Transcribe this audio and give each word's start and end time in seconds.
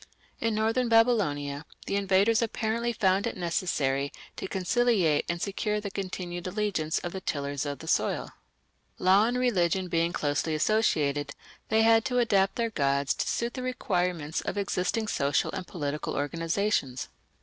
In 0.39 0.55
northern 0.55 0.89
Babylonia 0.89 1.63
the 1.85 1.95
invaders 1.95 2.41
apparently 2.41 2.91
found 2.91 3.27
it 3.27 3.37
necessary 3.37 4.11
to 4.35 4.47
conciliate 4.47 5.25
and 5.29 5.39
secure 5.39 5.79
the 5.79 5.91
continued 5.91 6.47
allegiance 6.47 6.97
of 6.97 7.11
the 7.11 7.21
tillers 7.21 7.67
of 7.67 7.77
the 7.77 7.87
soil. 7.87 8.31
Law 8.97 9.27
and 9.27 9.37
religion 9.37 9.89
being 9.89 10.11
closely 10.11 10.55
associated, 10.55 11.35
they 11.69 11.83
had 11.83 12.03
to 12.05 12.17
adapt 12.17 12.55
their 12.55 12.71
gods 12.71 13.13
to 13.13 13.27
suit 13.27 13.53
the 13.53 13.61
requirements 13.61 14.41
of 14.41 14.57
existing 14.57 15.07
social 15.07 15.51
and 15.51 15.67
political 15.67 16.15
organizations. 16.15 17.09